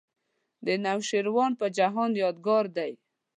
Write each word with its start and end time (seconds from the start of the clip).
د 0.65 0.67
نوشیروان 0.85 1.51
په 1.59 1.65
جهان 1.77 2.11
یادګار 2.23 2.65
دی. 2.77 2.91